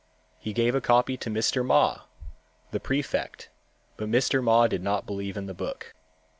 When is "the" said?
2.71-2.79, 5.45-5.53